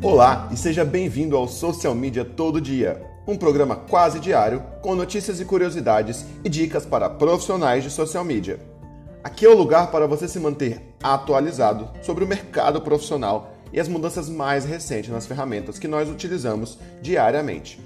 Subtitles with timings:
[0.00, 5.40] Olá e seja bem-vindo ao Social Media Todo Dia, um programa quase diário com notícias
[5.40, 8.60] e curiosidades e dicas para profissionais de social media.
[9.24, 13.88] Aqui é o lugar para você se manter atualizado sobre o mercado profissional e as
[13.88, 17.80] mudanças mais recentes nas ferramentas que nós utilizamos diariamente.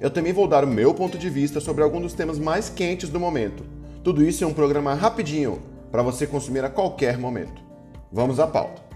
[0.00, 3.10] Eu também vou dar o meu ponto de vista sobre alguns dos temas mais quentes
[3.10, 3.62] do momento.
[4.02, 5.60] Tudo isso em um programa rapidinho
[5.92, 7.60] para você consumir a qualquer momento.
[8.10, 8.87] Vamos à pauta.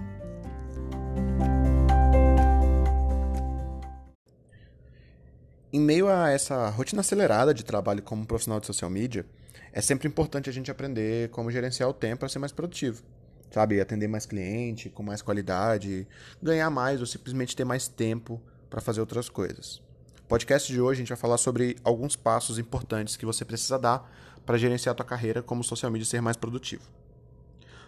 [5.75, 9.25] Em meio a essa rotina acelerada de trabalho como profissional de social media,
[9.73, 13.03] é sempre importante a gente aprender como gerenciar o tempo para ser mais produtivo.
[13.51, 16.07] Sabe, atender mais cliente, com mais qualidade,
[16.43, 19.81] ganhar mais ou simplesmente ter mais tempo para fazer outras coisas.
[20.29, 24.13] Podcast de hoje a gente vai falar sobre alguns passos importantes que você precisa dar
[24.45, 26.83] para gerenciar a tua carreira como social media e ser mais produtivo.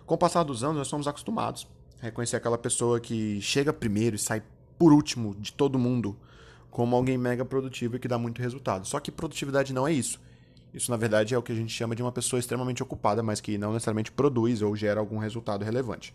[0.06, 1.68] Com o passar dos anos, nós somos acostumados
[2.00, 4.42] a reconhecer aquela pessoa que chega primeiro e sai
[4.78, 6.19] por último de todo mundo
[6.75, 8.84] como alguém mega produtivo e que dá muito resultado.
[8.84, 10.20] Só que produtividade não é isso.
[10.75, 13.41] Isso, na verdade, é o que a gente chama de uma pessoa extremamente ocupada, mas
[13.41, 16.12] que não necessariamente produz ou gera algum resultado relevante.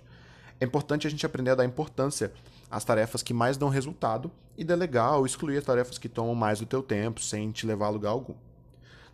[0.59, 2.33] É importante a gente aprender a dar importância
[2.69, 6.59] às tarefas que mais dão resultado e delegar ou excluir as tarefas que tomam mais
[6.59, 8.35] do teu tempo sem te levar a lugar algum.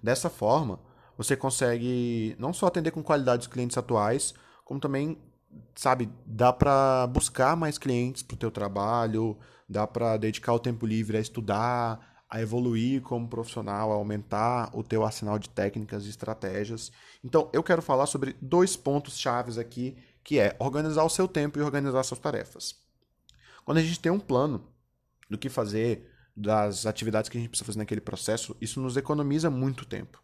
[0.01, 0.79] Dessa forma,
[1.15, 5.15] você consegue não só atender com qualidade os clientes atuais, como também,
[5.75, 9.37] sabe, dá para buscar mais clientes para o teu trabalho,
[9.67, 14.83] dá para dedicar o tempo livre a estudar, a evoluir como profissional, a aumentar o
[14.83, 16.91] teu arsenal de técnicas e estratégias.
[17.23, 21.59] Então, eu quero falar sobre dois pontos chaves aqui, que é organizar o seu tempo
[21.59, 22.75] e organizar suas tarefas.
[23.63, 24.67] Quando a gente tem um plano
[25.29, 29.49] do que fazer, das atividades que a gente precisa fazer naquele processo, isso nos economiza
[29.49, 30.21] muito tempo.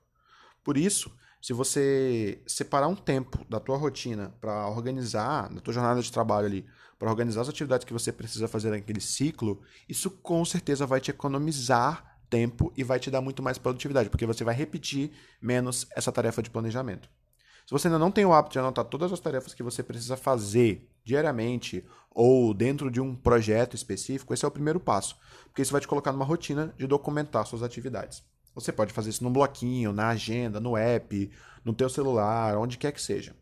[0.64, 6.02] Por isso, se você separar um tempo da tua rotina para organizar, da tua jornada
[6.02, 6.66] de trabalho ali,
[7.00, 11.09] para organizar as atividades que você precisa fazer naquele ciclo, isso com certeza vai te
[11.09, 16.12] economizar tempo e vai te dar muito mais produtividade, porque você vai repetir menos essa
[16.12, 17.09] tarefa de planejamento.
[17.66, 20.16] Se você ainda não tem o hábito de anotar todas as tarefas que você precisa
[20.16, 25.72] fazer diariamente ou dentro de um projeto específico, esse é o primeiro passo, porque isso
[25.72, 28.24] vai te colocar numa rotina de documentar suas atividades.
[28.53, 31.31] Você pode fazer isso num bloquinho, na agenda, no app,
[31.63, 33.35] no teu celular, onde quer que seja.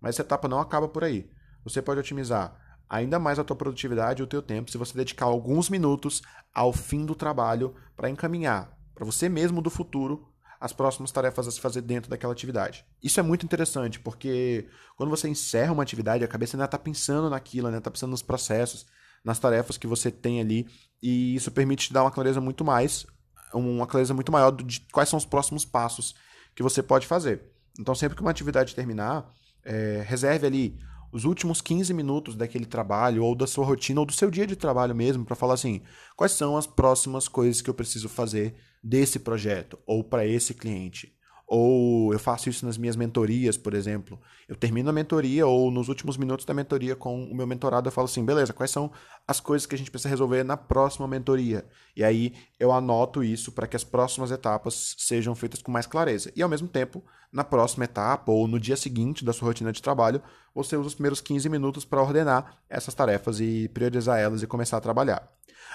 [0.00, 1.30] Mas essa etapa não acaba por aí.
[1.64, 2.56] Você pode otimizar
[2.88, 6.22] ainda mais a tua produtividade e o teu tempo se você dedicar alguns minutos
[6.54, 10.26] ao fim do trabalho para encaminhar para você mesmo do futuro
[10.60, 12.84] as próximas tarefas a se fazer dentro daquela atividade.
[13.00, 17.30] Isso é muito interessante, porque quando você encerra uma atividade, a cabeça ainda está pensando
[17.30, 18.86] naquilo, está pensando nos processos,
[19.24, 20.66] nas tarefas que você tem ali,
[21.00, 23.06] e isso permite te dar uma clareza muito mais,
[23.52, 26.14] uma clareza muito maior de quais são os próximos passos
[26.54, 27.42] que você pode fazer.
[27.78, 29.32] Então, sempre que uma atividade terminar,
[29.64, 30.78] é, reserve ali
[31.12, 34.56] os últimos 15 minutos daquele trabalho, ou da sua rotina, ou do seu dia de
[34.56, 35.82] trabalho mesmo, para falar assim:
[36.16, 41.12] quais são as próximas coisas que eu preciso fazer desse projeto, ou para esse cliente.
[41.50, 44.20] Ou eu faço isso nas minhas mentorias, por exemplo.
[44.46, 47.92] Eu termino a mentoria, ou nos últimos minutos da mentoria com o meu mentorado, eu
[47.92, 48.92] falo assim: beleza, quais são
[49.26, 51.64] as coisas que a gente precisa resolver na próxima mentoria?
[51.96, 56.30] E aí eu anoto isso para que as próximas etapas sejam feitas com mais clareza.
[56.36, 59.80] E ao mesmo tempo, na próxima etapa, ou no dia seguinte da sua rotina de
[59.80, 60.20] trabalho,
[60.54, 64.76] você usa os primeiros 15 minutos para ordenar essas tarefas e priorizar elas e começar
[64.76, 65.26] a trabalhar.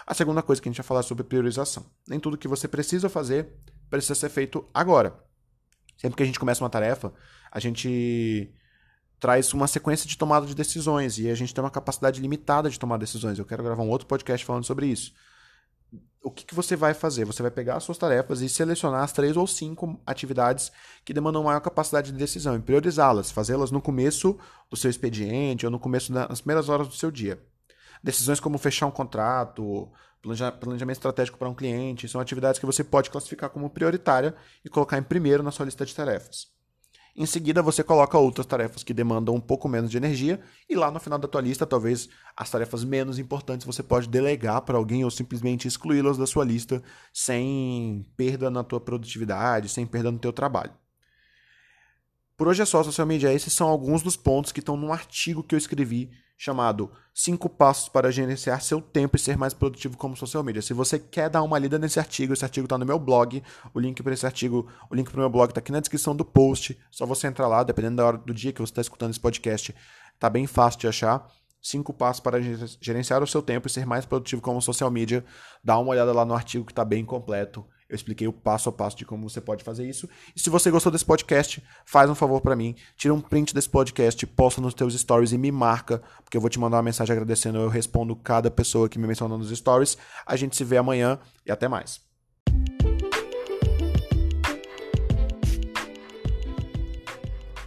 [0.06, 1.83] A segunda coisa que a gente vai falar é sobre priorização.
[2.07, 3.56] Nem tudo que você precisa fazer
[3.89, 5.32] precisa ser feito agora.
[6.03, 7.13] Sempre que a gente começa uma tarefa,
[7.49, 8.53] a gente
[9.21, 12.77] traz uma sequência de tomada de decisões e a gente tem uma capacidade limitada de
[12.77, 13.39] tomar decisões.
[13.39, 15.13] Eu quero gravar um outro podcast falando sobre isso.
[16.21, 17.23] O que, que você vai fazer?
[17.23, 20.73] Você vai pegar as suas tarefas e selecionar as três ou cinco atividades
[21.05, 24.37] que demandam maior capacidade de decisão e priorizá-las, fazê-las no começo
[24.69, 27.41] do seu expediente ou no começo das primeiras horas do seu dia.
[28.03, 29.89] Decisões como fechar um contrato,
[30.59, 34.97] planejamento estratégico para um cliente, são atividades que você pode classificar como prioritária e colocar
[34.97, 36.51] em primeiro na sua lista de tarefas.
[37.15, 40.89] Em seguida, você coloca outras tarefas que demandam um pouco menos de energia e lá
[40.89, 45.03] no final da tua lista, talvez as tarefas menos importantes você pode delegar para alguém
[45.03, 46.81] ou simplesmente excluí-las da sua lista
[47.13, 50.73] sem perda na tua produtividade, sem perda no teu trabalho.
[52.35, 53.31] Por hoje é só, social media.
[53.31, 56.09] Esses são alguns dos pontos que estão num artigo que eu escrevi
[56.44, 60.62] chamado Cinco Passos para Gerenciar Seu Tempo e Ser Mais Produtivo como Social Media.
[60.62, 63.42] Se você quer dar uma lida nesse artigo, esse artigo está no meu blog.
[63.74, 66.13] O link para esse artigo, o link para o meu blog está aqui na descrição
[66.13, 66.78] do post.
[66.92, 69.74] Só você entrar lá, dependendo da hora do dia que você está escutando esse podcast,
[70.19, 71.25] tá bem fácil de achar.
[71.62, 72.42] Cinco passos para
[72.81, 75.24] gerenciar o seu tempo e ser mais produtivo como social media.
[75.63, 77.66] Dá uma olhada lá no artigo que está bem completo.
[77.94, 80.10] Eu expliquei o passo a passo de como você pode fazer isso.
[80.36, 83.69] E se você gostou desse podcast, faz um favor para mim, tira um print desse
[83.69, 87.13] podcast, posta nos teus stories e me marca, porque eu vou te mandar uma mensagem
[87.13, 89.95] agradecendo, eu respondo cada pessoa que me mencionou nos stories.
[90.25, 92.01] A gente se vê amanhã e até mais.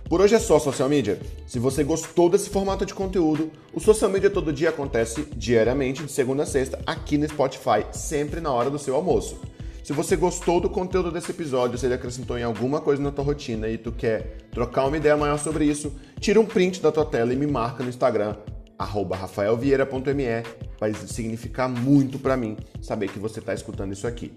[0.08, 1.20] Por hoje é só social media.
[1.46, 6.10] Se você gostou desse formato de conteúdo, o Social Media Todo Dia acontece diariamente, de
[6.10, 9.40] segunda a sexta, aqui no Spotify, sempre na hora do seu almoço.
[9.86, 13.24] Se você gostou do conteúdo desse episódio, se ele acrescentou em alguma coisa na tua
[13.24, 17.04] rotina e tu quer trocar uma ideia maior sobre isso, tira um print da tua
[17.04, 18.34] tela e me marca no Instagram,
[18.76, 20.42] rafaelvieira.me.
[20.80, 24.32] Vai significar muito para mim saber que você está escutando isso aqui.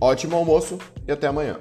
[0.00, 0.78] Ótimo almoço
[1.08, 1.58] e até amanhã.